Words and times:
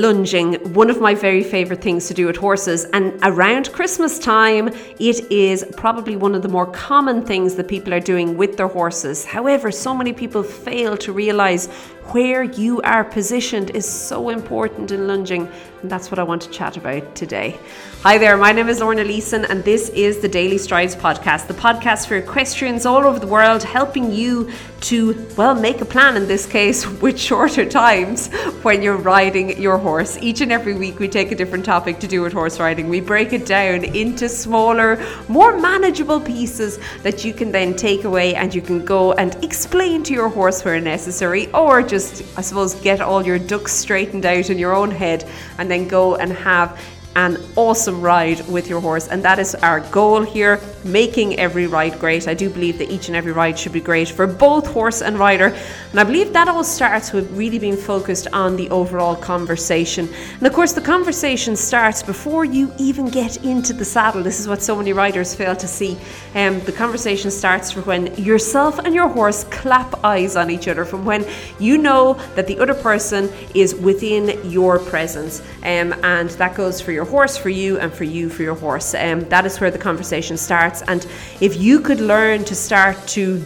lunging, 0.00 0.54
one 0.74 0.90
of 0.90 1.00
my 1.00 1.14
very 1.14 1.42
favorite 1.42 1.82
things 1.82 2.08
to 2.08 2.14
do 2.14 2.26
with 2.26 2.36
horses. 2.36 2.84
And 2.92 3.18
around 3.22 3.72
Christmas 3.72 4.18
time, 4.18 4.68
it 4.98 5.30
is 5.30 5.64
probably 5.76 6.16
one 6.16 6.34
of 6.34 6.42
the 6.42 6.48
more 6.48 6.66
common 6.66 7.24
things 7.24 7.54
that 7.56 7.68
people 7.68 7.92
are 7.92 8.00
doing 8.00 8.36
with 8.36 8.56
their 8.56 8.68
horses. 8.68 9.24
However, 9.24 9.70
so 9.70 9.94
many 9.94 10.12
people 10.12 10.42
fail 10.42 10.96
to 10.98 11.12
realize 11.12 11.66
where 12.12 12.42
you 12.42 12.80
are 12.82 13.04
positioned 13.04 13.70
is 13.70 13.86
so 13.86 14.30
important 14.30 14.90
in 14.90 15.06
lunging, 15.06 15.50
and 15.82 15.90
that's 15.90 16.10
what 16.10 16.18
I 16.18 16.22
want 16.22 16.42
to 16.42 16.50
chat 16.50 16.76
about 16.76 17.14
today. 17.14 17.58
Hi 18.02 18.16
there, 18.16 18.36
my 18.36 18.52
name 18.52 18.68
is 18.68 18.80
Lorna 18.80 19.04
Leeson, 19.04 19.44
and 19.44 19.64
this 19.64 19.88
is 19.90 20.18
the 20.18 20.28
Daily 20.28 20.58
Strides 20.58 20.94
podcast, 20.94 21.48
the 21.48 21.54
podcast 21.54 22.06
for 22.06 22.16
equestrians 22.16 22.86
all 22.86 23.04
over 23.04 23.18
the 23.18 23.26
world, 23.26 23.62
helping 23.62 24.12
you 24.12 24.50
to, 24.82 25.26
well, 25.36 25.54
make 25.54 25.80
a 25.80 25.84
plan 25.84 26.16
in 26.16 26.28
this 26.28 26.46
case 26.46 26.86
with 27.02 27.18
shorter 27.18 27.68
times 27.68 28.28
when 28.62 28.82
you're 28.82 28.96
riding 28.96 29.60
your 29.60 29.78
horse. 29.78 30.16
Each 30.18 30.40
and 30.40 30.52
every 30.52 30.74
week, 30.74 31.00
we 31.00 31.08
take 31.08 31.32
a 31.32 31.34
different 31.34 31.64
topic 31.64 31.98
to 31.98 32.06
do 32.06 32.22
with 32.22 32.32
horse 32.32 32.60
riding. 32.60 32.88
We 32.88 33.00
break 33.00 33.32
it 33.32 33.46
down 33.46 33.84
into 33.84 34.28
smaller, 34.28 35.04
more 35.26 35.58
manageable 35.58 36.20
pieces 36.20 36.78
that 37.02 37.24
you 37.24 37.34
can 37.34 37.50
then 37.50 37.74
take 37.74 38.04
away 38.04 38.36
and 38.36 38.54
you 38.54 38.62
can 38.62 38.84
go 38.84 39.12
and 39.14 39.34
explain 39.44 40.04
to 40.04 40.12
your 40.12 40.28
horse 40.28 40.64
where 40.64 40.80
necessary, 40.80 41.52
or 41.52 41.82
just, 41.82 42.22
I 42.38 42.42
suppose, 42.42 42.74
get 42.76 43.00
all 43.00 43.26
your 43.26 43.40
ducks 43.40 43.72
straightened 43.72 44.24
out 44.24 44.50
in 44.50 44.58
your 44.58 44.72
own 44.72 44.92
head 44.92 45.28
and 45.58 45.67
then 45.70 45.88
go 45.88 46.16
and 46.16 46.32
have 46.32 46.80
an 47.18 47.36
awesome 47.56 48.00
ride 48.00 48.46
with 48.48 48.68
your 48.68 48.80
horse. 48.80 49.08
And 49.08 49.24
that 49.24 49.40
is 49.40 49.56
our 49.56 49.80
goal 49.90 50.22
here, 50.22 50.60
making 50.84 51.36
every 51.36 51.66
ride 51.66 51.98
great. 51.98 52.28
I 52.28 52.34
do 52.34 52.48
believe 52.48 52.78
that 52.78 52.90
each 52.92 53.08
and 53.08 53.16
every 53.16 53.32
ride 53.32 53.58
should 53.58 53.72
be 53.72 53.80
great 53.80 54.08
for 54.08 54.28
both 54.28 54.68
horse 54.68 55.02
and 55.02 55.18
rider. 55.18 55.46
And 55.90 55.98
I 55.98 56.04
believe 56.04 56.32
that 56.32 56.46
all 56.46 56.62
starts 56.62 57.12
with 57.12 57.28
really 57.32 57.58
being 57.58 57.76
focused 57.76 58.28
on 58.32 58.54
the 58.54 58.70
overall 58.70 59.16
conversation. 59.16 60.08
And 60.38 60.46
of 60.46 60.52
course, 60.52 60.72
the 60.72 60.80
conversation 60.80 61.56
starts 61.56 62.04
before 62.04 62.44
you 62.44 62.72
even 62.78 63.06
get 63.06 63.44
into 63.44 63.72
the 63.72 63.84
saddle. 63.84 64.22
This 64.22 64.38
is 64.38 64.46
what 64.46 64.62
so 64.62 64.76
many 64.76 64.92
riders 64.92 65.34
fail 65.34 65.56
to 65.56 65.66
see. 65.66 65.98
Um, 66.36 66.60
the 66.60 66.72
conversation 66.72 67.32
starts 67.32 67.72
from 67.72 67.82
when 67.82 68.14
yourself 68.14 68.78
and 68.78 68.94
your 68.94 69.08
horse 69.08 69.42
clap 69.44 70.04
eyes 70.04 70.36
on 70.36 70.50
each 70.50 70.68
other, 70.68 70.84
from 70.84 71.04
when 71.04 71.26
you 71.58 71.78
know 71.78 72.14
that 72.36 72.46
the 72.46 72.60
other 72.60 72.74
person 72.74 73.28
is 73.56 73.74
within 73.74 74.48
your 74.48 74.78
presence. 74.78 75.40
Um, 75.64 75.92
and 76.04 76.30
that 76.30 76.54
goes 76.54 76.80
for 76.80 76.92
your 76.92 77.07
horse 77.08 77.36
for 77.36 77.48
you 77.48 77.78
and 77.78 77.92
for 77.92 78.04
you 78.04 78.28
for 78.28 78.42
your 78.42 78.54
horse. 78.54 78.94
Um, 78.94 79.28
that 79.28 79.44
is 79.46 79.60
where 79.60 79.70
the 79.70 79.78
conversation 79.78 80.36
starts. 80.36 80.82
And 80.82 81.06
if 81.40 81.56
you 81.56 81.80
could 81.80 82.00
learn 82.00 82.44
to 82.44 82.54
start 82.54 82.96
to 83.08 83.44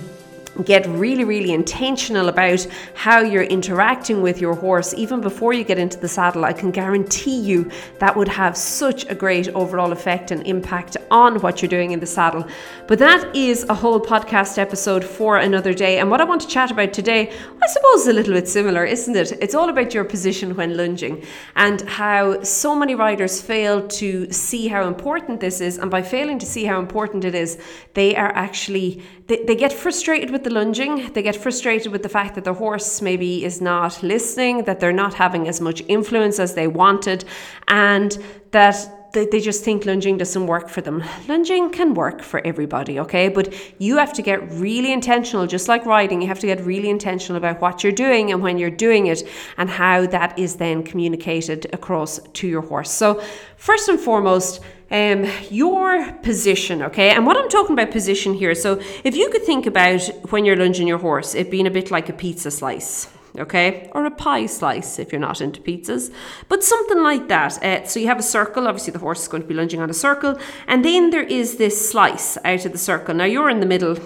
get 0.65 0.87
really, 0.87 1.25
really 1.25 1.53
intentional 1.53 2.29
about 2.29 2.67
how 2.95 3.21
you're 3.21 3.43
interacting 3.45 4.21
with 4.21 4.41
your 4.41 4.55
horse 4.55 4.93
even 4.95 5.21
before 5.21 5.53
you 5.53 5.65
get 5.65 5.79
into 5.79 5.99
the 5.99 6.09
saddle, 6.09 6.45
I 6.45 6.53
can 6.53 6.71
guarantee 6.71 7.39
you 7.39 7.71
that 7.99 8.15
would 8.17 8.29
have 8.29 8.57
such 8.57 9.09
a 9.11 9.15
great 9.15 9.49
overall 9.49 9.93
effect 9.93 10.31
and 10.31 10.47
impact 10.47 10.97
on 11.11 11.41
what 11.41 11.63
you're 11.63 11.69
doing 11.69 11.93
in 11.93 12.01
the 12.01 12.07
saddle. 12.07 12.47
But 12.87 12.99
that 12.99 13.35
is 13.35 13.65
a 13.69 13.75
whole 13.75 14.01
podcast 14.01 14.59
episode 14.59 15.05
for 15.05 15.39
another 15.39 15.73
day. 15.73 15.99
And 15.99 16.11
what 16.11 16.21
I 16.21 16.25
want 16.25 16.43
to 16.43 16.49
chat 16.49 16.71
about 16.71 16.93
today, 16.93 17.33
I 17.63 17.67
suppose, 17.67 18.03
is 18.03 18.09
a 18.09 18.13
little 18.13 18.35
bit 18.35 18.49
similar, 18.49 18.85
isn't 18.85 19.17
it? 19.17 19.33
It's 19.41 19.55
all 19.55 19.71
about 19.71 19.95
your 19.95 20.05
position 20.05 20.55
when 20.55 20.77
lunging 20.77 21.25
and 21.57 21.81
how 21.83 22.43
so 22.43 22.75
many 22.75 22.95
riders 22.95 23.41
fail 23.41 23.87
to 23.89 24.31
see 24.31 24.69
how 24.69 24.87
important 24.87 25.41
this 25.41 25.61
is. 25.61 25.79
And 25.79 25.91
by 25.91 26.03
failing 26.03 26.39
to 26.41 26.47
see 26.47 26.65
how 26.65 26.79
important 26.79 27.25
it 27.25 27.35
is, 27.35 27.59
they 27.95 28.15
are 28.17 28.33
actually, 28.35 29.03
they, 29.27 29.45
they 29.45 29.57
get 29.57 29.73
frustrated 29.73 30.31
with 30.31 30.42
the 30.45 30.51
lunging. 30.51 31.13
They 31.13 31.23
get 31.23 31.37
frustrated 31.37 31.93
with 31.93 32.03
the 32.03 32.09
fact 32.09 32.35
that 32.35 32.45
the 32.45 32.55
horse 32.55 33.03
maybe 33.03 33.45
is 33.45 33.61
not 33.61 34.03
listening, 34.03 34.65
that 34.65 34.81
they're 34.81 34.93
not 34.93 35.15
having 35.15 35.49
as 35.49 35.61
much 35.61 35.83
influence 35.89 36.39
as 36.39 36.55
they 36.55 36.67
wanted, 36.67 37.25
and 37.69 38.17
that 38.53 39.02
they, 39.13 39.27
they 39.27 39.41
just 39.41 39.63
think 39.63 39.85
lunging 39.85 40.17
doesn't 40.19 40.47
work 40.47 40.69
for 40.69 40.81
them. 40.81 41.05
Lunging 41.29 41.71
can 41.71 41.95
work 41.95 42.23
for 42.23 42.45
everybody, 42.47 42.99
okay? 42.99 43.29
But 43.29 43.55
you 43.79 43.99
have 43.99 44.13
to 44.15 44.23
get 44.23 44.51
really 44.53 44.93
intentional, 44.93 45.47
just 45.47 45.69
like 45.69 45.85
riding, 45.85 46.23
you 46.23 46.29
have 46.29 46.41
to 46.41 46.47
get 46.47 46.65
really 46.65 46.89
intentional 46.89 47.37
about 47.37 47.61
what 47.61 47.83
you're 47.83 47.93
doing 47.93 48.33
and 48.33 48.43
when 48.43 48.59
you're 48.59 48.71
doing 48.71 49.07
it 49.07 49.23
and 49.59 49.69
how 49.69 50.07
that 50.07 50.39
is 50.39 50.57
then 50.57 50.83
communicated 50.83 51.67
across 51.73 52.21
to 52.35 52.49
your 52.49 52.63
horse. 52.63 52.91
So, 52.91 53.23
first 53.57 53.89
and 53.89 54.01
foremost, 54.01 54.61
um, 54.91 55.27
your 55.51 56.13
position, 56.23 56.83
okay? 56.83 57.11
And 57.11 57.27
what 57.27 57.37
I'm 57.37 57.49
talking 57.49 57.73
about 57.73 57.91
position 57.91 58.35
here, 58.35 58.55
so 58.55 58.81
if 59.05 59.17
you 59.17 59.31
could 59.31 59.43
think 59.43 59.67
about 59.67 60.03
when 60.31 60.45
you're 60.45 60.57
lunging 60.57 60.87
your 60.87 60.99
horse, 60.99 61.35
it 61.35 61.51
being 61.51 61.67
a 61.67 61.71
bit 61.71 61.91
like 61.91 62.09
a 62.09 62.13
pizza 62.13 62.51
slice, 62.51 63.09
okay? 63.39 63.91
Or 63.93 64.05
a 64.05 64.11
pie 64.11 64.47
slice 64.47 64.99
if 64.99 65.13
you're 65.13 65.21
not 65.21 65.41
into 65.41 65.61
pizzas, 65.61 66.13
but 66.49 66.65
something 66.65 67.03
like 67.03 67.29
that. 67.29 67.63
Uh, 67.63 67.85
so 67.85 68.01
you 68.01 68.07
have 68.07 68.19
a 68.19 68.23
circle, 68.23 68.67
obviously 68.67 68.93
the 68.93 68.99
horse 68.99 69.23
is 69.23 69.29
going 69.29 69.43
to 69.43 69.49
be 69.49 69.55
lunging 69.55 69.81
on 69.81 69.91
a 69.91 69.95
circle, 69.95 70.39
and 70.67 70.85
then 70.85 71.11
there 71.11 71.23
is 71.23 71.57
this 71.57 71.91
slice 71.91 72.39
out 72.45 72.65
of 72.65 72.73
the 72.73 72.79
circle. 72.79 73.15
Now 73.15 73.25
you're 73.25 73.51
in 73.51 73.61
the 73.61 73.67
middle 73.67 73.97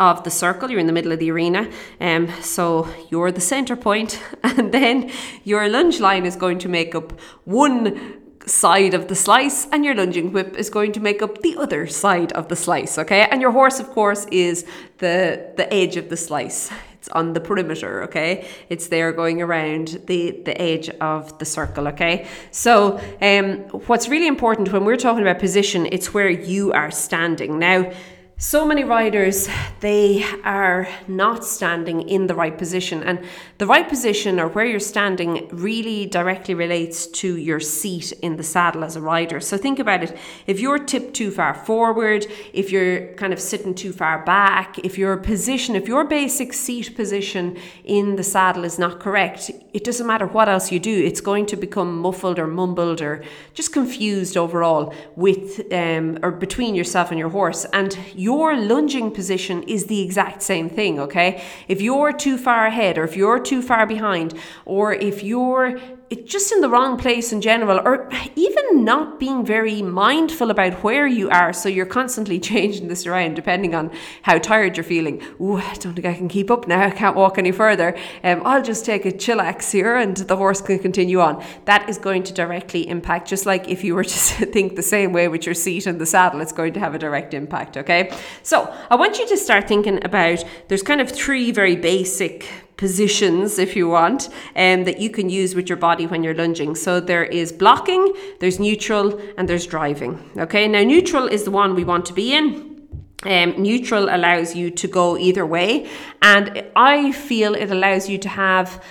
of 0.00 0.24
the 0.24 0.30
circle, 0.30 0.70
you're 0.70 0.80
in 0.80 0.86
the 0.86 0.92
middle 0.92 1.12
of 1.12 1.18
the 1.18 1.30
arena, 1.30 1.70
um, 2.00 2.28
so 2.40 2.88
you're 3.10 3.30
the 3.30 3.40
center 3.40 3.76
point, 3.76 4.20
and 4.42 4.72
then 4.72 5.10
your 5.44 5.68
lunge 5.68 6.00
line 6.00 6.26
is 6.26 6.36
going 6.36 6.58
to 6.58 6.68
make 6.68 6.94
up 6.94 7.18
one 7.44 8.22
side 8.46 8.94
of 8.94 9.08
the 9.08 9.14
slice 9.14 9.66
and 9.72 9.84
your 9.84 9.94
lunging 9.94 10.32
whip 10.32 10.56
is 10.56 10.70
going 10.70 10.92
to 10.92 11.00
make 11.00 11.20
up 11.20 11.42
the 11.42 11.56
other 11.56 11.84
side 11.84 12.32
of 12.32 12.48
the 12.48 12.54
slice 12.54 12.96
okay 12.96 13.26
and 13.32 13.40
your 13.40 13.50
horse 13.50 13.80
of 13.80 13.88
course 13.88 14.24
is 14.30 14.64
the 14.98 15.52
the 15.56 15.72
edge 15.74 15.96
of 15.96 16.08
the 16.10 16.16
slice 16.16 16.70
it's 17.06 17.14
on 17.14 17.32
the 17.32 17.40
perimeter 17.40 18.02
okay? 18.04 18.46
It's 18.68 18.88
there 18.88 19.12
going 19.12 19.40
around 19.40 20.00
the 20.06 20.42
the 20.44 20.60
edge 20.60 20.88
of 21.00 21.38
the 21.38 21.44
circle 21.44 21.88
okay? 21.88 22.26
So 22.50 23.00
um 23.22 23.58
what's 23.86 24.08
really 24.08 24.26
important 24.26 24.72
when 24.72 24.84
we're 24.84 24.96
talking 24.96 25.22
about 25.22 25.38
position 25.38 25.86
it's 25.92 26.12
where 26.12 26.30
you 26.30 26.72
are 26.72 26.90
standing. 26.90 27.58
Now 27.58 27.92
so 28.38 28.66
many 28.66 28.84
riders 28.84 29.48
they 29.80 30.22
are 30.44 30.86
not 31.08 31.42
standing 31.42 32.06
in 32.06 32.26
the 32.26 32.34
right 32.34 32.58
position. 32.58 33.02
And 33.02 33.24
the 33.56 33.66
right 33.66 33.88
position 33.88 34.38
or 34.38 34.48
where 34.48 34.66
you're 34.66 34.78
standing 34.78 35.48
really 35.50 36.04
directly 36.04 36.52
relates 36.52 37.06
to 37.06 37.36
your 37.38 37.60
seat 37.60 38.12
in 38.20 38.36
the 38.36 38.42
saddle 38.42 38.84
as 38.84 38.94
a 38.94 39.00
rider. 39.00 39.40
So 39.40 39.56
think 39.56 39.78
about 39.78 40.02
it. 40.02 40.18
If 40.46 40.60
you're 40.60 40.78
tipped 40.78 41.14
too 41.14 41.30
far 41.30 41.54
forward 41.54 42.26
if 42.52 42.70
you're 42.70 43.14
kind 43.14 43.32
of 43.32 43.40
sitting 43.40 43.74
too 43.74 43.92
far 43.92 44.24
back 44.24 44.78
if 44.80 44.98
your 44.98 45.16
position 45.16 45.74
if 45.74 45.88
your 45.88 46.04
basic 46.04 46.52
seat 46.52 46.94
position 46.94 47.56
in 47.84 48.16
the 48.16 48.22
saddle 48.22 48.64
is 48.64 48.78
not 48.78 49.00
correct 49.00 49.50
it 49.72 49.84
doesn't 49.84 50.06
matter 50.06 50.26
what 50.26 50.48
else 50.48 50.70
you 50.70 50.78
do 50.78 51.04
it's 51.04 51.20
going 51.20 51.46
to 51.46 51.56
become 51.56 51.98
muffled 51.98 52.38
or 52.38 52.46
mumbled 52.46 53.00
or 53.00 53.22
just 53.54 53.72
confused 53.72 54.36
overall 54.36 54.92
with 55.16 55.60
um, 55.72 56.18
or 56.22 56.30
between 56.30 56.74
yourself 56.74 57.10
and 57.10 57.18
your 57.18 57.30
horse. 57.30 57.64
And 57.72 57.94
your 58.26 58.56
lunging 58.56 59.08
position 59.12 59.62
is 59.74 59.86
the 59.86 60.00
exact 60.06 60.42
same 60.42 60.68
thing, 60.68 60.98
okay? 61.06 61.30
If 61.68 61.78
you're 61.80 62.12
too 62.12 62.36
far 62.36 62.66
ahead, 62.66 62.98
or 62.98 63.04
if 63.04 63.14
you're 63.16 63.38
too 63.38 63.62
far 63.62 63.86
behind, 63.86 64.34
or 64.64 64.86
if 65.10 65.22
you're 65.22 65.68
it's 66.08 66.30
just 66.30 66.52
in 66.52 66.60
the 66.60 66.68
wrong 66.68 66.96
place 66.96 67.32
in 67.32 67.40
general, 67.40 67.80
or 67.84 68.08
even 68.36 68.84
not 68.84 69.18
being 69.18 69.44
very 69.44 69.82
mindful 69.82 70.50
about 70.50 70.84
where 70.84 71.06
you 71.06 71.28
are. 71.30 71.52
So 71.52 71.68
you're 71.68 71.86
constantly 71.86 72.38
changing 72.50 72.88
this 72.88 73.06
around 73.06 73.34
depending 73.34 73.74
on 73.74 73.90
how 74.22 74.38
tired 74.38 74.76
you're 74.76 74.84
feeling. 74.84 75.22
Ooh, 75.40 75.56
I 75.56 75.74
don't 75.74 75.94
think 75.94 76.06
I 76.06 76.14
can 76.14 76.28
keep 76.28 76.50
up 76.50 76.68
now. 76.68 76.82
I 76.82 76.90
can't 76.90 77.16
walk 77.16 77.38
any 77.38 77.50
further. 77.50 77.96
Um, 78.22 78.42
I'll 78.44 78.62
just 78.62 78.84
take 78.84 79.04
a 79.04 79.10
chillax 79.10 79.72
here 79.72 79.96
and 79.96 80.16
the 80.16 80.36
horse 80.36 80.60
can 80.60 80.78
continue 80.78 81.20
on. 81.20 81.44
That 81.64 81.88
is 81.88 81.98
going 81.98 82.22
to 82.24 82.32
directly 82.32 82.88
impact, 82.88 83.28
just 83.28 83.44
like 83.44 83.68
if 83.68 83.82
you 83.82 83.94
were 83.94 84.04
to 84.04 84.46
think 84.46 84.76
the 84.76 84.82
same 84.82 85.12
way 85.12 85.26
with 85.28 85.44
your 85.44 85.54
seat 85.54 85.86
and 85.86 86.00
the 86.00 86.06
saddle, 86.06 86.40
it's 86.40 86.52
going 86.52 86.72
to 86.74 86.80
have 86.80 86.94
a 86.94 86.98
direct 86.98 87.34
impact, 87.34 87.76
okay? 87.76 88.12
So 88.42 88.72
I 88.90 88.94
want 88.94 89.18
you 89.18 89.26
to 89.28 89.36
start 89.36 89.66
thinking 89.66 90.04
about 90.04 90.44
there's 90.68 90.82
kind 90.82 91.00
of 91.00 91.10
three 91.10 91.50
very 91.50 91.74
basic 91.74 92.48
positions, 92.76 93.58
if 93.58 93.74
you 93.74 93.88
want, 93.88 94.28
um, 94.54 94.84
that 94.84 94.98
you 95.00 95.10
can 95.10 95.30
use 95.30 95.54
with 95.54 95.68
your 95.68 95.78
body 95.78 96.06
when 96.06 96.22
you're 96.22 96.34
lunging. 96.34 96.74
So 96.74 97.00
there 97.00 97.24
is 97.24 97.52
blocking, 97.52 98.12
there's 98.40 98.60
neutral, 98.60 99.20
and 99.38 99.48
there's 99.48 99.66
driving. 99.66 100.30
Okay, 100.36 100.68
now 100.68 100.82
neutral 100.82 101.26
is 101.26 101.44
the 101.44 101.50
one 101.50 101.74
we 101.74 101.84
want 101.84 102.06
to 102.06 102.12
be 102.12 102.34
in. 102.34 102.76
Um, 103.24 103.60
neutral 103.60 104.08
allows 104.14 104.54
you 104.54 104.70
to 104.70 104.86
go 104.86 105.16
either 105.16 105.46
way, 105.46 105.88
and 106.22 106.64
I 106.76 107.12
feel 107.12 107.54
it 107.54 107.70
allows 107.70 108.08
you 108.08 108.18
to 108.18 108.28
have 108.28 108.84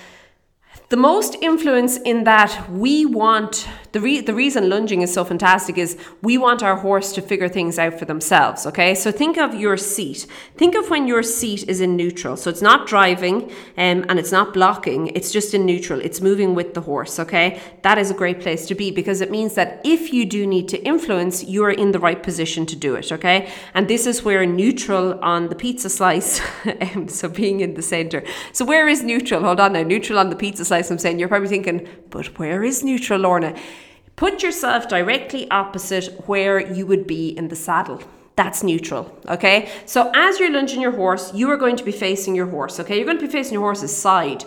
the 0.90 0.98
most 0.98 1.36
influence 1.42 1.98
in 1.98 2.26
that 2.26 2.70
we 2.70 3.06
want 3.06 3.68
the, 3.96 4.02
re- 4.02 4.20
the 4.20 4.34
reason 4.34 4.70
lunging 4.70 5.04
is 5.04 5.14
so 5.14 5.24
fantastic 5.24 5.78
is 5.78 5.98
we 6.22 6.38
want 6.38 6.62
our 6.62 6.76
horse 6.76 7.14
to 7.14 7.22
figure 7.22 7.48
things 7.48 7.80
out 7.80 7.98
for 7.98 8.04
themselves, 8.04 8.66
okay? 8.66 8.94
So 8.94 9.10
think 9.10 9.38
of 9.38 9.56
your 9.56 9.78
seat. 9.78 10.28
Think 10.58 10.76
of 10.76 10.90
when 10.90 11.08
your 11.08 11.24
seat 11.24 11.70
is 11.70 11.80
in 11.80 11.96
neutral. 11.96 12.36
So 12.36 12.50
it's 12.50 12.62
not 12.62 12.88
driving 12.88 13.44
um, 13.78 14.04
and 14.10 14.20
it's 14.20 14.34
not 14.34 14.54
blocking, 14.54 15.08
it's 15.16 15.32
just 15.32 15.54
in 15.54 15.66
neutral. 15.66 16.02
It's 16.02 16.20
moving 16.20 16.56
with 16.56 16.74
the 16.74 16.82
horse, 16.82 17.20
okay? 17.20 17.62
That 17.84 17.98
is 17.98 18.12
a 18.12 18.14
great 18.14 18.42
place 18.42 18.68
to 18.68 18.76
be 18.76 18.92
because 18.92 19.22
it 19.22 19.32
means 19.32 19.54
that 19.54 19.80
if 19.86 20.12
you 20.12 20.26
do 20.26 20.46
need 20.46 20.68
to 20.68 20.84
influence, 20.84 21.46
you 21.46 21.64
are 21.64 21.72
in 21.72 21.94
the 21.94 22.00
right 22.00 22.22
position 22.22 22.66
to 22.66 22.76
do 22.76 22.96
it, 22.96 23.14
okay? 23.14 23.50
And 23.74 23.88
this 23.88 24.06
is 24.06 24.24
where 24.24 24.46
neutral 24.46 25.18
on 25.22 25.48
the 25.48 25.56
pizza 25.56 25.90
slice, 25.90 26.42
um, 26.82 27.08
so 27.08 27.30
being 27.30 27.62
in 27.62 27.76
the 27.76 27.82
center. 27.82 28.26
So 28.52 28.66
where 28.66 28.90
is 28.90 29.04
neutral? 29.04 29.40
Hold 29.40 29.62
on 29.62 29.72
now, 29.72 29.84
neutral 29.84 30.20
on 30.20 30.30
the 30.32 30.36
pizza 30.36 30.66
slice. 30.66 30.92
I'm 30.92 31.00
saying 31.00 31.18
you're 31.18 31.30
probably 31.30 31.48
thinking, 31.48 31.88
but 32.10 32.38
where 32.38 32.62
is 32.62 32.84
neutral, 32.84 33.22
Lorna? 33.22 33.56
Put 34.16 34.44
yourself 34.44 34.88
directly 34.88 35.50
opposite 35.52 36.28
where 36.28 36.60
you 36.60 36.86
would 36.86 37.06
be 37.06 37.30
in 37.30 37.50
the 37.50 37.56
saddle. 37.56 38.02
That's 38.36 38.64
neutral, 38.64 39.18
okay? 39.28 39.70
So 39.86 40.12
as 40.14 40.40
you're 40.40 40.52
lunging 40.52 40.82
your 40.82 40.92
horse, 40.92 41.34
you 41.34 41.50
are 41.52 41.58
going 41.58 41.78
to 41.78 41.84
be 41.84 41.92
facing 41.92 42.36
your 42.36 42.48
horse, 42.48 42.80
okay? 42.80 42.98
You're 42.98 43.06
going 43.06 43.20
to 43.20 43.26
be 43.26 43.32
facing 43.32 43.54
your 43.54 43.64
horse's 43.64 43.96
side 43.96 44.44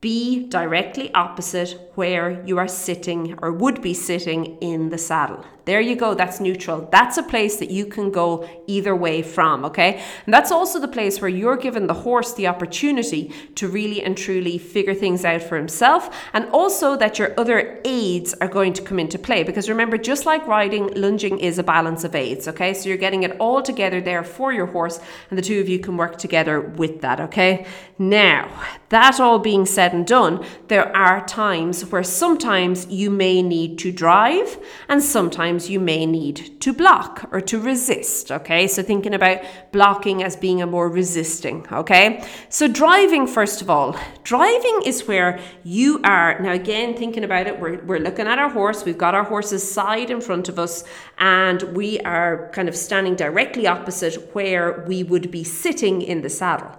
be 0.00 0.46
directly 0.48 1.12
opposite 1.12 1.90
where 1.96 2.44
you 2.46 2.56
are 2.58 2.68
sitting 2.68 3.36
or 3.42 3.52
would 3.52 3.82
be 3.82 3.92
sitting 3.92 4.56
in 4.58 4.90
the 4.90 4.98
saddle. 4.98 5.44
There 5.68 5.82
you 5.82 5.96
go, 5.96 6.14
that's 6.14 6.40
neutral. 6.40 6.88
That's 6.90 7.18
a 7.18 7.22
place 7.22 7.56
that 7.56 7.70
you 7.70 7.84
can 7.84 8.10
go 8.10 8.48
either 8.66 8.96
way 8.96 9.20
from, 9.20 9.66
okay? 9.66 10.02
And 10.24 10.32
that's 10.32 10.50
also 10.50 10.80
the 10.80 10.88
place 10.88 11.20
where 11.20 11.28
you're 11.28 11.58
giving 11.58 11.86
the 11.86 11.92
horse 11.92 12.32
the 12.32 12.46
opportunity 12.46 13.34
to 13.56 13.68
really 13.68 14.02
and 14.02 14.16
truly 14.16 14.56
figure 14.56 14.94
things 14.94 15.26
out 15.26 15.42
for 15.42 15.58
himself, 15.58 16.08
and 16.32 16.46
also 16.52 16.96
that 16.96 17.18
your 17.18 17.38
other 17.38 17.82
aids 17.84 18.32
are 18.40 18.48
going 18.48 18.72
to 18.72 18.82
come 18.82 18.98
into 18.98 19.18
play. 19.18 19.42
Because 19.42 19.68
remember, 19.68 19.98
just 19.98 20.24
like 20.24 20.46
riding, 20.46 20.86
lunging 20.94 21.38
is 21.38 21.58
a 21.58 21.62
balance 21.62 22.02
of 22.02 22.14
aids, 22.14 22.48
okay? 22.48 22.72
So 22.72 22.88
you're 22.88 22.96
getting 22.96 23.24
it 23.24 23.36
all 23.38 23.60
together 23.60 24.00
there 24.00 24.24
for 24.24 24.54
your 24.54 24.66
horse, 24.66 24.98
and 25.28 25.38
the 25.38 25.42
two 25.42 25.60
of 25.60 25.68
you 25.68 25.80
can 25.80 25.98
work 25.98 26.16
together 26.16 26.62
with 26.62 27.02
that, 27.02 27.20
okay? 27.20 27.66
Now, 27.98 28.48
that 28.88 29.20
all 29.20 29.38
being 29.38 29.66
said 29.66 29.92
and 29.92 30.06
done, 30.06 30.46
there 30.68 30.96
are 30.96 31.26
times 31.26 31.84
where 31.90 32.04
sometimes 32.04 32.86
you 32.86 33.10
may 33.10 33.42
need 33.42 33.76
to 33.80 33.92
drive, 33.92 34.56
and 34.88 35.02
sometimes 35.02 35.57
you 35.66 35.80
may 35.80 36.06
need 36.06 36.60
to 36.60 36.72
block 36.72 37.28
or 37.32 37.40
to 37.40 37.60
resist. 37.60 38.30
Okay, 38.30 38.66
so 38.68 38.82
thinking 38.82 39.14
about 39.14 39.38
blocking 39.72 40.22
as 40.22 40.36
being 40.36 40.62
a 40.62 40.66
more 40.66 40.88
resisting. 40.88 41.66
Okay, 41.72 42.22
so 42.48 42.68
driving, 42.68 43.26
first 43.26 43.62
of 43.62 43.70
all, 43.70 43.96
driving 44.22 44.80
is 44.84 45.08
where 45.08 45.40
you 45.64 46.00
are. 46.04 46.38
Now, 46.40 46.52
again, 46.52 46.94
thinking 46.94 47.24
about 47.24 47.46
it, 47.46 47.58
we're, 47.58 47.82
we're 47.84 47.98
looking 47.98 48.26
at 48.26 48.38
our 48.38 48.50
horse, 48.50 48.84
we've 48.84 48.98
got 48.98 49.14
our 49.14 49.24
horse's 49.24 49.68
side 49.68 50.10
in 50.10 50.20
front 50.20 50.48
of 50.48 50.58
us, 50.58 50.84
and 51.18 51.62
we 51.74 51.98
are 52.00 52.50
kind 52.52 52.68
of 52.68 52.76
standing 52.76 53.16
directly 53.16 53.66
opposite 53.66 54.34
where 54.34 54.84
we 54.86 55.02
would 55.02 55.30
be 55.30 55.44
sitting 55.44 56.02
in 56.02 56.22
the 56.22 56.30
saddle. 56.30 56.76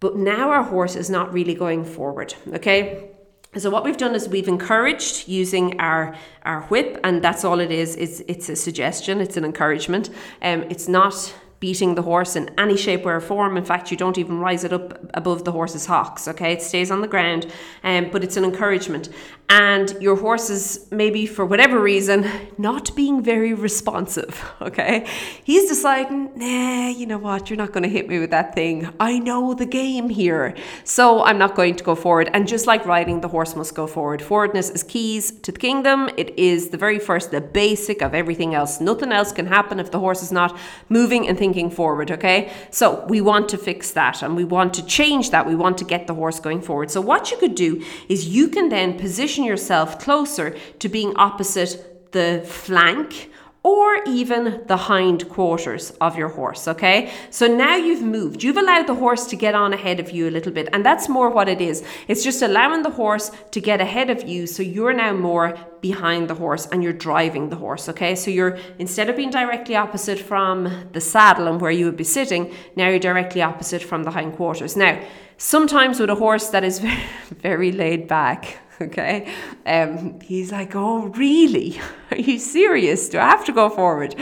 But 0.00 0.16
now 0.16 0.50
our 0.50 0.62
horse 0.62 0.96
is 0.96 1.10
not 1.10 1.32
really 1.32 1.54
going 1.54 1.84
forward. 1.84 2.34
Okay. 2.54 3.10
So 3.56 3.70
what 3.70 3.82
we've 3.82 3.96
done 3.96 4.14
is 4.14 4.28
we've 4.28 4.46
encouraged 4.46 5.26
using 5.26 5.80
our 5.80 6.14
our 6.42 6.62
whip, 6.64 7.00
and 7.02 7.22
that's 7.22 7.44
all 7.44 7.60
it 7.60 7.70
is. 7.70 7.96
It's 7.96 8.20
it's 8.28 8.48
a 8.50 8.56
suggestion. 8.56 9.20
It's 9.20 9.38
an 9.38 9.44
encouragement. 9.44 10.10
Um, 10.42 10.64
it's 10.64 10.86
not 10.86 11.34
beating 11.60 11.94
the 11.94 12.02
horse 12.02 12.36
in 12.36 12.50
any 12.58 12.76
shape 12.76 13.04
or 13.04 13.18
form. 13.20 13.56
In 13.56 13.64
fact, 13.64 13.90
you 13.90 13.96
don't 13.96 14.18
even 14.18 14.38
rise 14.38 14.64
it 14.64 14.72
up 14.72 15.00
above 15.14 15.44
the 15.44 15.50
horse's 15.50 15.86
hocks, 15.86 16.28
okay? 16.28 16.52
It 16.52 16.62
stays 16.62 16.90
on 16.90 17.00
the 17.00 17.08
ground, 17.08 17.52
um, 17.82 18.10
but 18.12 18.22
it's 18.22 18.36
an 18.36 18.44
encouragement. 18.44 19.08
And 19.50 19.96
your 19.98 20.16
horse 20.16 20.50
is 20.50 20.86
maybe 20.90 21.24
for 21.24 21.46
whatever 21.46 21.80
reason 21.80 22.30
not 22.58 22.94
being 22.94 23.22
very 23.22 23.54
responsive, 23.54 24.44
okay? 24.60 25.06
He's 25.42 25.68
deciding, 25.68 26.38
nah, 26.38 26.88
you 26.88 27.06
know 27.06 27.16
what, 27.16 27.48
you're 27.48 27.56
not 27.56 27.72
going 27.72 27.84
to 27.84 27.88
hit 27.88 28.08
me 28.08 28.18
with 28.18 28.30
that 28.30 28.54
thing. 28.54 28.90
I 29.00 29.18
know 29.18 29.54
the 29.54 29.64
game 29.64 30.10
here, 30.10 30.54
so 30.84 31.22
I'm 31.22 31.38
not 31.38 31.54
going 31.54 31.76
to 31.76 31.84
go 31.84 31.94
forward. 31.94 32.28
And 32.34 32.46
just 32.46 32.66
like 32.66 32.84
riding, 32.84 33.22
the 33.22 33.28
horse 33.28 33.56
must 33.56 33.74
go 33.74 33.86
forward. 33.86 34.20
Forwardness 34.20 34.68
is 34.68 34.82
keys 34.82 35.30
to 35.30 35.50
the 35.50 35.58
kingdom. 35.58 36.10
It 36.18 36.38
is 36.38 36.68
the 36.68 36.76
very 36.76 36.98
first, 36.98 37.30
the 37.30 37.40
basic 37.40 38.02
of 38.02 38.14
everything 38.14 38.54
else. 38.54 38.82
Nothing 38.82 39.12
else 39.12 39.32
can 39.32 39.46
happen 39.46 39.80
if 39.80 39.90
the 39.90 39.98
horse 39.98 40.22
is 40.22 40.30
not 40.30 40.58
moving 40.90 41.26
and 41.26 41.38
thinking 41.38 41.70
forward, 41.70 42.10
okay? 42.10 42.52
So 42.70 43.06
we 43.08 43.22
want 43.22 43.48
to 43.50 43.56
fix 43.56 43.92
that 43.92 44.22
and 44.22 44.36
we 44.36 44.44
want 44.44 44.74
to 44.74 44.84
change 44.84 45.30
that. 45.30 45.46
We 45.46 45.54
want 45.54 45.78
to 45.78 45.84
get 45.84 46.06
the 46.06 46.14
horse 46.14 46.38
going 46.38 46.60
forward. 46.60 46.90
So 46.90 47.00
what 47.00 47.30
you 47.30 47.38
could 47.38 47.54
do 47.54 47.82
is 48.10 48.28
you 48.28 48.48
can 48.48 48.68
then 48.68 48.98
position 48.98 49.37
yourself 49.44 49.98
closer 49.98 50.56
to 50.78 50.88
being 50.88 51.16
opposite 51.16 52.12
the 52.12 52.42
flank 52.46 53.30
or 53.64 54.02
even 54.06 54.62
the 54.66 54.76
hind 54.76 55.28
quarters 55.28 55.90
of 56.00 56.16
your 56.16 56.28
horse, 56.28 56.68
okay? 56.68 57.10
So 57.30 57.46
now 57.48 57.74
you've 57.74 58.02
moved. 58.02 58.42
You've 58.42 58.56
allowed 58.56 58.86
the 58.86 58.94
horse 58.94 59.26
to 59.26 59.36
get 59.36 59.54
on 59.54 59.74
ahead 59.74 59.98
of 59.98 60.10
you 60.10 60.28
a 60.28 60.30
little 60.30 60.52
bit, 60.52 60.68
and 60.72 60.86
that's 60.86 61.08
more 61.08 61.28
what 61.28 61.48
it 61.48 61.60
is. 61.60 61.84
It's 62.06 62.22
just 62.22 62.40
allowing 62.40 62.82
the 62.82 62.90
horse 62.90 63.30
to 63.50 63.60
get 63.60 63.80
ahead 63.80 64.10
of 64.10 64.26
you 64.26 64.46
so 64.46 64.62
you're 64.62 64.92
now 64.92 65.12
more 65.12 65.58
behind 65.80 66.30
the 66.30 66.34
horse 66.34 66.66
and 66.66 66.82
you're 66.82 66.92
driving 66.92 67.50
the 67.50 67.56
horse, 67.56 67.88
okay? 67.88 68.14
So 68.14 68.30
you're 68.30 68.58
instead 68.78 69.10
of 69.10 69.16
being 69.16 69.30
directly 69.30 69.74
opposite 69.74 70.20
from 70.20 70.88
the 70.92 71.00
saddle 71.00 71.48
and 71.48 71.60
where 71.60 71.70
you 71.72 71.84
would 71.84 71.96
be 71.96 72.04
sitting, 72.04 72.54
now 72.76 72.88
you're 72.88 73.00
directly 73.00 73.42
opposite 73.42 73.82
from 73.82 74.04
the 74.04 74.12
hind 74.12 74.36
quarters. 74.36 74.76
Now, 74.76 74.98
sometimes 75.36 75.98
with 75.98 76.10
a 76.10 76.14
horse 76.14 76.48
that 76.50 76.62
is 76.62 76.78
very, 76.86 77.02
very 77.32 77.72
laid 77.72 78.06
back, 78.06 78.60
okay? 78.82 79.32
Um, 79.66 80.20
he's 80.20 80.52
like, 80.52 80.74
Oh, 80.74 81.06
really? 81.08 81.80
Are 82.10 82.16
you 82.16 82.38
serious? 82.38 83.08
Do 83.08 83.18
I 83.18 83.28
have 83.28 83.44
to 83.46 83.52
go 83.52 83.68
forward? 83.68 84.14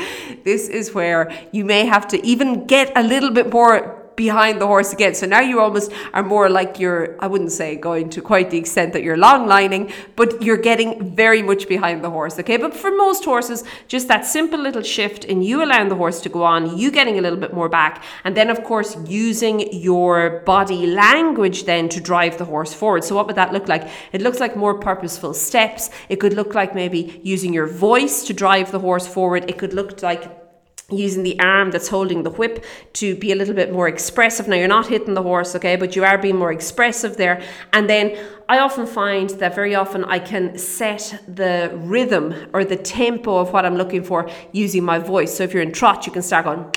This 0.44 0.68
is 0.68 0.94
where 0.94 1.32
you 1.52 1.64
may 1.64 1.86
have 1.86 2.08
to 2.08 2.24
even 2.26 2.66
get 2.66 2.92
a 2.96 3.02
little 3.02 3.30
bit 3.30 3.52
more 3.52 4.05
behind 4.16 4.60
the 4.60 4.66
horse 4.66 4.92
again. 4.92 5.14
So 5.14 5.26
now 5.26 5.40
you 5.40 5.60
almost 5.60 5.92
are 6.12 6.22
more 6.22 6.48
like 6.48 6.78
you're, 6.78 7.16
I 7.20 7.26
wouldn't 7.26 7.52
say 7.52 7.76
going 7.76 8.10
to 8.10 8.22
quite 8.22 8.50
the 8.50 8.58
extent 8.58 8.92
that 8.94 9.02
you're 9.02 9.16
long 9.16 9.46
lining, 9.46 9.92
but 10.16 10.42
you're 10.42 10.56
getting 10.56 11.14
very 11.14 11.42
much 11.42 11.68
behind 11.68 12.02
the 12.02 12.10
horse. 12.10 12.38
Okay. 12.38 12.56
But 12.56 12.74
for 12.74 12.90
most 12.90 13.24
horses, 13.24 13.62
just 13.88 14.08
that 14.08 14.24
simple 14.24 14.58
little 14.58 14.82
shift 14.82 15.24
in 15.24 15.42
you 15.42 15.62
allowing 15.62 15.88
the 15.88 15.94
horse 15.94 16.20
to 16.22 16.28
go 16.28 16.42
on, 16.42 16.78
you 16.78 16.90
getting 16.90 17.18
a 17.18 17.20
little 17.20 17.38
bit 17.38 17.52
more 17.52 17.68
back. 17.68 18.02
And 18.24 18.36
then, 18.36 18.50
of 18.50 18.64
course, 18.64 18.96
using 19.06 19.72
your 19.72 20.40
body 20.46 20.86
language 20.86 21.64
then 21.64 21.88
to 21.90 22.00
drive 22.00 22.38
the 22.38 22.44
horse 22.46 22.72
forward. 22.72 23.04
So 23.04 23.14
what 23.14 23.26
would 23.26 23.36
that 23.36 23.52
look 23.52 23.68
like? 23.68 23.88
It 24.12 24.22
looks 24.22 24.40
like 24.40 24.56
more 24.56 24.78
purposeful 24.78 25.34
steps. 25.34 25.90
It 26.08 26.16
could 26.16 26.32
look 26.32 26.54
like 26.54 26.74
maybe 26.74 27.20
using 27.22 27.52
your 27.52 27.66
voice 27.66 28.24
to 28.24 28.32
drive 28.32 28.72
the 28.72 28.80
horse 28.80 29.06
forward. 29.06 29.48
It 29.48 29.58
could 29.58 29.74
look 29.74 30.02
like 30.02 30.45
using 30.90 31.24
the 31.24 31.38
arm 31.40 31.72
that's 31.72 31.88
holding 31.88 32.22
the 32.22 32.30
whip 32.30 32.64
to 32.92 33.16
be 33.16 33.32
a 33.32 33.34
little 33.34 33.54
bit 33.54 33.72
more 33.72 33.88
expressive. 33.88 34.46
Now, 34.46 34.54
you're 34.54 34.68
not 34.68 34.86
hitting 34.86 35.14
the 35.14 35.22
horse, 35.22 35.56
okay, 35.56 35.74
but 35.74 35.96
you 35.96 36.04
are 36.04 36.16
being 36.16 36.36
more 36.36 36.52
expressive 36.52 37.16
there. 37.16 37.42
And 37.72 37.90
then 37.90 38.16
I 38.48 38.60
often 38.60 38.86
find 38.86 39.30
that 39.30 39.54
very 39.54 39.74
often 39.74 40.04
I 40.04 40.20
can 40.20 40.56
set 40.58 41.20
the 41.26 41.72
rhythm 41.74 42.34
or 42.52 42.64
the 42.64 42.76
tempo 42.76 43.38
of 43.38 43.52
what 43.52 43.66
I'm 43.66 43.76
looking 43.76 44.04
for 44.04 44.30
using 44.52 44.84
my 44.84 45.00
voice. 45.00 45.36
So 45.36 45.42
if 45.42 45.52
you're 45.52 45.62
in 45.62 45.72
trot, 45.72 46.06
you 46.06 46.12
can 46.12 46.22
start 46.22 46.44
going. 46.44 46.72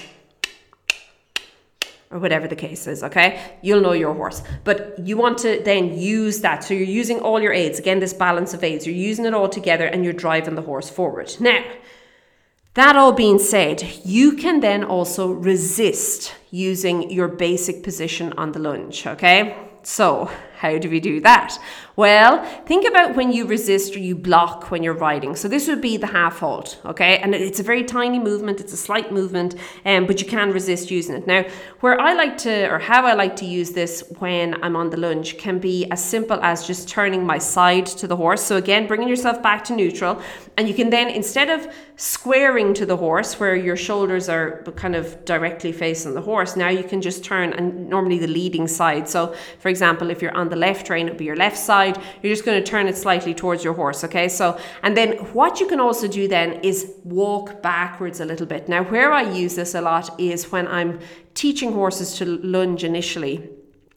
Or 2.12 2.18
whatever 2.18 2.48
the 2.48 2.56
case 2.56 2.88
is, 2.88 3.04
okay? 3.04 3.40
You'll 3.62 3.82
know 3.82 3.92
your 3.92 4.16
horse. 4.16 4.42
But 4.64 4.98
you 4.98 5.16
want 5.18 5.38
to 5.40 5.62
then 5.64 5.96
use 5.96 6.42
that. 6.42 6.64
So 6.64 6.74
you're 6.74 6.84
using 6.84 7.20
all 7.20 7.40
your 7.40 7.54
aids. 7.54 7.78
Again, 7.78 8.00
this 8.00 8.14
balance 8.14 8.56
of 8.56 8.64
aids. 8.64 8.88
You're 8.88 8.96
using 8.96 9.26
it 9.26 9.36
all 9.36 9.48
together 9.48 9.86
and 9.86 10.04
you're 10.04 10.14
driving 10.14 10.56
the 10.56 10.64
horse 10.64 10.90
forward. 10.90 11.36
Now, 11.40 11.64
that 12.76 12.96
all 12.96 13.12
being 13.12 13.40
said, 13.40 13.84
you 14.06 14.34
can 14.36 14.60
then 14.60 14.84
also 14.84 15.32
resist 15.32 16.36
using 16.52 17.10
your 17.10 17.28
basic 17.28 17.84
position 17.84 18.34
on 18.38 18.52
the 18.52 18.60
lunge, 18.60 19.06
okay? 19.08 19.56
So, 19.84 20.30
how 20.60 20.78
do 20.78 20.90
we 20.90 21.00
do 21.00 21.20
that? 21.22 21.58
Well, 22.00 22.46
think 22.66 22.88
about 22.88 23.18
when 23.18 23.34
you 23.34 23.46
resist 23.46 23.94
or 23.94 24.00
you 24.00 24.16
block 24.16 24.72
when 24.72 24.84
you're 24.84 24.94
riding. 24.94 25.36
So 25.36 25.50
this 25.50 25.68
would 25.68 25.82
be 25.82 25.98
the 25.98 26.08
half 26.08 26.40
halt, 26.40 26.80
okay? 26.86 27.18
And 27.18 27.36
it's 27.36 27.60
a 27.60 27.64
very 27.64 27.84
tiny 27.84 28.20
movement, 28.20 28.62
it's 28.62 28.72
a 28.72 28.78
slight 28.78 29.12
movement, 29.12 29.56
um, 29.84 30.06
but 30.06 30.22
you 30.22 30.26
can 30.26 30.54
resist 30.54 30.90
using 30.92 31.16
it. 31.16 31.28
Now, 31.28 31.44
where 31.82 32.00
I 32.00 32.14
like 32.14 32.38
to, 32.38 32.72
or 32.72 32.80
how 32.80 33.06
I 33.06 33.16
like 33.16 33.36
to 33.38 33.46
use 33.46 33.72
this 33.72 34.02
when 34.20 34.64
I'm 34.64 34.78
on 34.78 34.92
the 34.92 34.96
lunge 34.96 35.38
can 35.38 35.60
be 35.60 35.92
as 35.92 36.02
simple 36.02 36.40
as 36.42 36.66
just 36.66 36.88
turning 36.88 37.26
my 37.26 37.38
side 37.38 37.88
to 37.88 38.08
the 38.08 38.16
horse. 38.16 38.44
So 38.44 38.56
again, 38.56 38.88
bringing 38.88 39.10
yourself 39.10 39.44
back 39.44 39.66
to 39.66 39.76
neutral. 39.76 40.22
And 40.56 40.70
you 40.70 40.74
can 40.74 40.90
then, 40.90 41.10
instead 41.10 41.50
of 41.50 41.68
squaring 41.98 42.74
to 42.76 42.86
the 42.86 42.96
horse 42.96 43.42
where 43.42 43.58
your 43.58 43.76
shoulders 43.76 44.30
are 44.30 44.64
kind 44.78 44.96
of 44.96 45.26
directly 45.26 45.74
facing 45.74 46.14
the 46.14 46.22
horse, 46.22 46.56
now 46.56 46.70
you 46.70 46.86
can 46.86 47.02
just 47.02 47.26
turn 47.26 47.52
and 47.52 47.90
normally 47.90 48.20
the 48.20 48.28
leading 48.28 48.70
side. 48.70 49.10
So 49.10 49.36
for 49.60 49.68
example, 49.68 50.10
if 50.10 50.22
you're 50.22 50.38
on 50.38 50.48
the 50.48 50.56
left 50.56 50.90
rein, 50.90 51.08
it'll 51.08 51.18
be 51.18 51.26
your 51.26 51.36
left 51.36 51.58
side 51.58 51.89
side, 51.94 52.04
you're 52.22 52.34
just 52.34 52.46
going 52.46 52.62
to 52.62 52.70
turn 52.70 52.88
it 52.88 52.98
slightly 52.98 53.34
towards 53.34 53.64
your 53.64 53.74
horse, 53.74 54.04
okay? 54.04 54.28
So, 54.28 54.60
and 54.84 54.96
then 54.96 55.14
what 55.34 55.60
you 55.60 55.68
can 55.68 55.80
also 55.80 56.08
do 56.08 56.28
then 56.28 56.54
is 56.62 56.94
walk 57.04 57.62
backwards 57.62 58.20
a 58.20 58.26
little 58.26 58.46
bit. 58.46 58.70
Now, 58.70 58.84
where 58.84 59.12
I 59.12 59.22
use 59.22 59.56
this 59.56 59.76
a 59.76 59.82
lot 59.82 60.20
is 60.20 60.52
when 60.52 60.68
I'm 60.68 61.00
teaching 61.34 61.74
horses 61.74 62.18
to 62.18 62.26
lunge 62.26 62.84
initially 62.84 63.50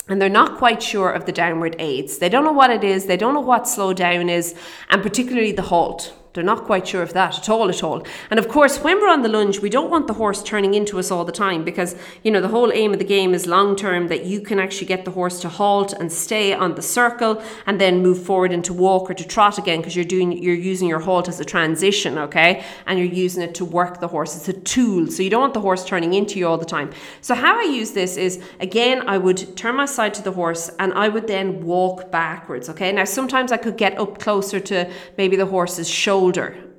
and 0.08 0.20
they're 0.20 0.28
not 0.28 0.58
quite 0.58 0.82
sure 0.82 1.10
of 1.10 1.26
the 1.26 1.32
downward 1.32 1.76
aids. 1.78 2.18
They 2.18 2.28
don't 2.28 2.44
know 2.44 2.52
what 2.52 2.70
it 2.70 2.84
is, 2.84 3.06
they 3.06 3.16
don't 3.16 3.34
know 3.34 3.40
what 3.40 3.68
slow 3.68 3.92
down 3.92 4.28
is, 4.28 4.54
and 4.90 5.02
particularly 5.02 5.52
the 5.52 5.62
halt. 5.62 6.12
They're 6.34 6.42
not 6.42 6.64
quite 6.64 6.88
sure 6.88 7.02
of 7.02 7.12
that 7.12 7.38
at 7.38 7.48
all, 7.50 7.68
at 7.68 7.84
all. 7.84 8.06
And 8.30 8.38
of 8.38 8.48
course, 8.48 8.78
when 8.78 8.98
we're 9.00 9.10
on 9.10 9.20
the 9.20 9.28
lunge, 9.28 9.60
we 9.60 9.68
don't 9.68 9.90
want 9.90 10.06
the 10.06 10.14
horse 10.14 10.42
turning 10.42 10.72
into 10.72 10.98
us 10.98 11.10
all 11.10 11.26
the 11.26 11.32
time 11.32 11.62
because, 11.62 11.94
you 12.22 12.30
know, 12.30 12.40
the 12.40 12.48
whole 12.48 12.72
aim 12.72 12.94
of 12.94 12.98
the 12.98 13.04
game 13.04 13.34
is 13.34 13.46
long 13.46 13.76
term 13.76 14.08
that 14.08 14.24
you 14.24 14.40
can 14.40 14.58
actually 14.58 14.86
get 14.86 15.04
the 15.04 15.10
horse 15.10 15.40
to 15.40 15.50
halt 15.50 15.92
and 15.92 16.10
stay 16.10 16.54
on 16.54 16.74
the 16.74 16.80
circle 16.80 17.42
and 17.66 17.78
then 17.78 18.02
move 18.02 18.24
forward 18.24 18.50
into 18.50 18.72
walk 18.72 19.10
or 19.10 19.14
to 19.14 19.28
trot 19.28 19.58
again 19.58 19.80
because 19.80 19.94
you're 19.94 20.06
doing 20.06 20.32
you're 20.42 20.54
using 20.54 20.88
your 20.88 21.00
halt 21.00 21.28
as 21.28 21.38
a 21.38 21.44
transition, 21.44 22.16
okay? 22.16 22.64
And 22.86 22.98
you're 22.98 23.08
using 23.08 23.42
it 23.42 23.54
to 23.56 23.66
work 23.66 24.00
the 24.00 24.08
horse. 24.08 24.34
It's 24.34 24.48
a 24.48 24.54
tool. 24.54 25.08
So 25.08 25.22
you 25.22 25.28
don't 25.28 25.42
want 25.42 25.54
the 25.54 25.60
horse 25.60 25.84
turning 25.84 26.14
into 26.14 26.38
you 26.38 26.48
all 26.48 26.56
the 26.56 26.64
time. 26.64 26.92
So 27.20 27.34
how 27.34 27.58
I 27.58 27.64
use 27.64 27.90
this 27.90 28.16
is 28.16 28.42
again, 28.58 29.06
I 29.06 29.18
would 29.18 29.54
turn 29.54 29.76
my 29.76 29.84
side 29.84 30.14
to 30.14 30.22
the 30.22 30.32
horse 30.32 30.70
and 30.78 30.94
I 30.94 31.10
would 31.10 31.26
then 31.26 31.62
walk 31.62 32.10
backwards, 32.10 32.70
okay? 32.70 32.90
Now 32.90 33.04
sometimes 33.04 33.52
I 33.52 33.58
could 33.58 33.76
get 33.76 33.98
up 33.98 34.18
closer 34.18 34.60
to 34.60 34.90
maybe 35.18 35.36
the 35.36 35.44
horse's 35.44 35.90
shoulder. 35.90 36.21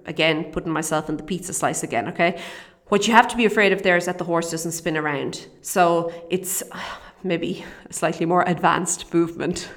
Again, 0.06 0.52
putting 0.52 0.72
myself 0.72 1.10
in 1.10 1.18
the 1.18 1.24
pizza 1.24 1.54
slice 1.54 1.84
again, 1.84 2.08
okay? 2.10 2.42
What 2.88 3.08
you 3.08 3.14
have 3.14 3.28
to 3.30 3.38
be 3.38 3.46
afraid 3.46 3.72
of 3.72 3.84
there 3.84 3.98
is 3.98 4.06
that 4.06 4.18
the 4.18 4.24
horse 4.26 4.52
doesn't 4.52 4.74
spin 4.74 4.98
around. 4.98 5.48
So 5.62 6.14
it's 6.30 6.62
uh, 6.72 6.80
maybe 7.24 7.66
a 7.90 7.94
slightly 7.94 8.26
more 8.26 8.44
advanced 8.48 9.14
movement. 9.14 9.70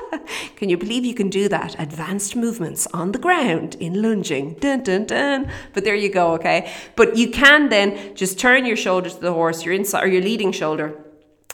can 0.56 0.68
you 0.68 0.76
believe 0.76 1.04
you 1.04 1.14
can 1.14 1.30
do 1.30 1.48
that? 1.48 1.74
Advanced 1.78 2.36
movements 2.36 2.86
on 2.92 3.12
the 3.12 3.18
ground 3.18 3.76
in 3.80 4.00
lunging. 4.02 4.54
Dun, 4.54 4.82
dun, 4.82 5.06
dun. 5.06 5.50
But 5.72 5.84
there 5.84 5.94
you 5.94 6.10
go, 6.10 6.32
okay? 6.34 6.70
But 6.96 7.16
you 7.16 7.30
can 7.30 7.68
then 7.68 8.14
just 8.14 8.38
turn 8.38 8.66
your 8.66 8.76
shoulder 8.76 9.10
to 9.10 9.20
the 9.20 9.32
horse, 9.32 9.64
your 9.64 9.74
inside 9.74 10.04
or 10.04 10.08
your 10.08 10.22
leading 10.22 10.52
shoulder 10.52 10.96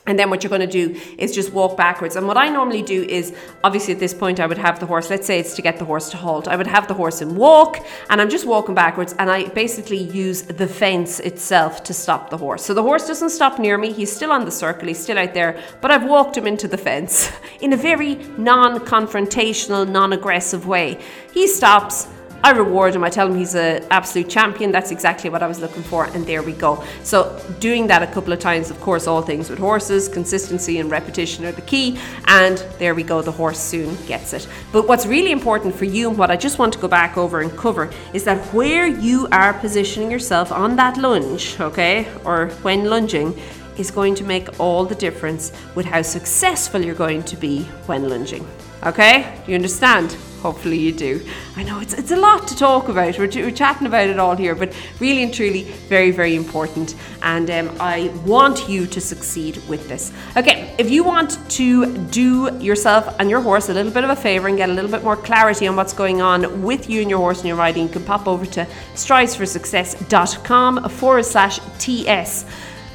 and 0.08 0.18
then 0.18 0.30
what 0.30 0.42
you're 0.42 0.48
going 0.48 0.62
to 0.62 0.66
do 0.66 0.98
is 1.18 1.34
just 1.34 1.52
walk 1.52 1.76
backwards. 1.76 2.16
And 2.16 2.26
what 2.26 2.38
I 2.38 2.48
normally 2.48 2.80
do 2.80 3.02
is, 3.02 3.34
obviously 3.62 3.92
at 3.92 4.00
this 4.00 4.14
point, 4.14 4.40
I 4.40 4.46
would 4.46 4.56
have 4.56 4.80
the 4.80 4.86
horse, 4.86 5.10
let's 5.10 5.26
say 5.26 5.38
it's 5.38 5.54
to 5.56 5.62
get 5.62 5.78
the 5.78 5.84
horse 5.84 6.08
to 6.10 6.16
halt. 6.16 6.48
I 6.48 6.56
would 6.56 6.66
have 6.66 6.88
the 6.88 6.94
horse 6.94 7.20
in 7.20 7.36
walk 7.36 7.86
and 8.08 8.18
I'm 8.18 8.30
just 8.30 8.46
walking 8.46 8.74
backwards 8.74 9.14
and 9.18 9.30
I 9.30 9.48
basically 9.48 9.98
use 9.98 10.42
the 10.42 10.66
fence 10.66 11.20
itself 11.20 11.84
to 11.84 11.92
stop 11.92 12.30
the 12.30 12.38
horse. 12.38 12.64
So 12.64 12.72
the 12.72 12.82
horse 12.82 13.06
doesn't 13.06 13.30
stop 13.30 13.58
near 13.58 13.76
me. 13.76 13.92
He's 13.92 14.10
still 14.10 14.32
on 14.32 14.46
the 14.46 14.50
circle. 14.50 14.88
He's 14.88 14.98
still 14.98 15.18
out 15.18 15.34
there, 15.34 15.62
but 15.82 15.90
I've 15.90 16.04
walked 16.04 16.38
him 16.38 16.46
into 16.46 16.66
the 16.66 16.78
fence 16.78 17.30
in 17.60 17.74
a 17.74 17.76
very 17.76 18.14
non-confrontational, 18.38 19.86
non-aggressive 19.86 20.66
way. 20.66 20.98
He 21.34 21.46
stops 21.46 22.08
I 22.42 22.52
reward 22.52 22.94
him. 22.94 23.02
I 23.02 23.10
tell 23.10 23.26
him 23.26 23.36
he's 23.36 23.54
an 23.54 23.84
absolute 23.90 24.28
champion. 24.28 24.70
That's 24.70 24.90
exactly 24.90 25.28
what 25.28 25.42
I 25.42 25.48
was 25.48 25.60
looking 25.60 25.82
for, 25.82 26.04
and 26.04 26.24
there 26.24 26.42
we 26.42 26.52
go. 26.52 26.84
So, 27.02 27.40
doing 27.58 27.88
that 27.88 28.02
a 28.02 28.06
couple 28.06 28.32
of 28.32 28.38
times, 28.38 28.70
of 28.70 28.80
course, 28.80 29.06
all 29.06 29.22
things 29.22 29.50
with 29.50 29.58
horses, 29.58 30.08
consistency 30.08 30.78
and 30.78 30.90
repetition 30.90 31.44
are 31.44 31.52
the 31.52 31.62
key. 31.62 31.98
And 32.26 32.58
there 32.78 32.94
we 32.94 33.02
go, 33.02 33.22
the 33.22 33.32
horse 33.32 33.58
soon 33.58 33.96
gets 34.06 34.32
it. 34.32 34.46
But 34.72 34.86
what's 34.86 35.04
really 35.04 35.32
important 35.32 35.74
for 35.74 35.84
you, 35.84 36.08
and 36.08 36.16
what 36.16 36.30
I 36.30 36.36
just 36.36 36.58
want 36.58 36.72
to 36.74 36.78
go 36.78 36.88
back 36.88 37.16
over 37.16 37.40
and 37.40 37.50
cover, 37.56 37.90
is 38.12 38.22
that 38.24 38.38
where 38.54 38.86
you 38.86 39.26
are 39.32 39.52
positioning 39.54 40.10
yourself 40.10 40.52
on 40.52 40.76
that 40.76 40.96
lunge, 40.96 41.56
okay, 41.60 42.06
or 42.24 42.50
when 42.62 42.84
lunging, 42.84 43.36
is 43.78 43.90
going 43.90 44.14
to 44.14 44.24
make 44.24 44.60
all 44.60 44.84
the 44.84 44.94
difference 44.94 45.52
with 45.74 45.86
how 45.86 46.02
successful 46.02 46.80
you're 46.80 46.94
going 46.94 47.22
to 47.24 47.36
be 47.36 47.62
when 47.86 48.08
lunging. 48.08 48.46
Okay? 48.84 49.42
You 49.46 49.54
understand? 49.54 50.16
Hopefully 50.40 50.78
you 50.78 50.92
do. 50.92 51.26
I 51.56 51.64
know 51.64 51.80
it's, 51.80 51.94
it's 51.94 52.12
a 52.12 52.16
lot 52.16 52.46
to 52.46 52.56
talk 52.56 52.88
about. 52.88 53.18
We're, 53.18 53.26
we're 53.26 53.50
chatting 53.50 53.88
about 53.88 54.08
it 54.08 54.20
all 54.20 54.36
here, 54.36 54.54
but 54.54 54.72
really 55.00 55.24
and 55.24 55.34
truly, 55.34 55.64
very, 55.88 56.12
very 56.12 56.36
important. 56.36 56.94
And 57.22 57.50
um, 57.50 57.76
I 57.80 58.12
want 58.24 58.68
you 58.68 58.86
to 58.86 59.00
succeed 59.00 59.60
with 59.68 59.88
this. 59.88 60.12
Okay, 60.36 60.72
if 60.78 60.90
you 60.90 61.02
want 61.02 61.50
to 61.50 61.96
do 62.08 62.56
yourself 62.60 63.16
and 63.18 63.28
your 63.28 63.40
horse 63.40 63.68
a 63.68 63.74
little 63.74 63.90
bit 63.90 64.04
of 64.04 64.10
a 64.10 64.16
favor 64.16 64.46
and 64.46 64.56
get 64.56 64.70
a 64.70 64.72
little 64.72 64.90
bit 64.90 65.02
more 65.02 65.16
clarity 65.16 65.66
on 65.66 65.74
what's 65.74 65.92
going 65.92 66.22
on 66.22 66.62
with 66.62 66.88
you 66.88 67.00
and 67.00 67.10
your 67.10 67.18
horse 67.18 67.38
and 67.38 67.48
your 67.48 67.56
riding, 67.56 67.88
you 67.88 67.92
can 67.92 68.04
pop 68.04 68.28
over 68.28 68.46
to 68.46 68.64
stridesforsuccess.com 68.94 70.88
forward 70.88 71.24
slash 71.24 71.58
TS. 71.80 72.44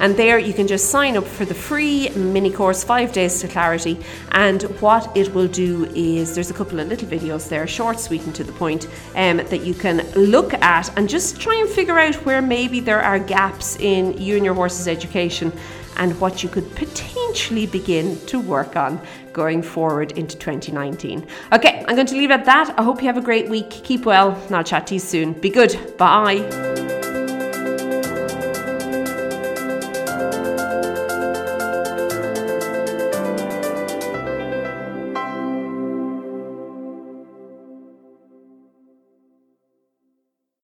And 0.04 0.18
there 0.18 0.38
you 0.38 0.54
can 0.54 0.68
just 0.68 0.90
sign 0.90 1.16
up 1.16 1.26
for 1.26 1.46
the 1.46 1.54
free 1.54 2.10
mini 2.10 2.52
course, 2.52 2.84
Five 2.84 3.14
Days 3.14 3.40
to 3.40 3.48
Clarity. 3.48 3.98
And 4.34 4.64
what 4.82 5.16
it 5.16 5.34
will 5.34 5.48
do 5.48 5.86
is 5.96 6.36
there's 6.36 6.52
a 6.52 6.54
couple 6.54 6.82
of 6.82 6.90
little 6.90 7.08
videos 7.08 7.48
there, 7.48 7.66
short, 7.66 8.02
sweet, 8.02 8.26
and 8.26 8.36
to 8.36 8.44
the 8.44 8.52
point, 8.52 8.90
um, 9.16 9.38
that 9.38 9.62
you 9.62 9.74
can 9.74 10.06
look 10.12 10.56
at 10.56 10.98
and 10.98 11.08
just 11.08 11.40
try 11.40 11.56
and 11.56 11.70
figure 11.70 11.98
out 11.98 12.16
where 12.26 12.42
maybe 12.42 12.82
there 12.82 13.02
are 13.02 13.18
gaps 13.18 13.78
in 13.78 14.18
you 14.22 14.36
and 14.36 14.44
your 14.44 14.54
horse's 14.54 14.90
education 14.90 15.54
and 15.96 16.20
what 16.20 16.44
you 16.44 16.50
could 16.50 16.70
potentially 16.76 17.66
begin 17.66 18.20
to 18.26 18.42
work 18.42 18.76
on 18.76 19.00
going 19.32 19.64
forward 19.64 20.12
into 20.18 20.38
2019. 20.38 21.26
Okay, 21.54 21.86
I'm 21.88 21.96
going 21.96 22.08
to 22.08 22.16
leave 22.16 22.30
it 22.30 22.42
at 22.42 22.46
that. 22.46 22.78
I 22.78 22.84
hope 22.84 23.00
you 23.00 23.08
have 23.08 23.18
a 23.18 23.22
great 23.22 23.48
week. 23.48 23.70
Keep 23.70 24.06
well, 24.06 24.32
and 24.32 24.54
I'll 24.54 24.66
chat 24.66 24.86
to 24.88 24.96
you 24.96 25.00
soon. 25.00 25.32
Be 25.32 25.50
good. 25.50 25.96
Bye. 25.98 26.73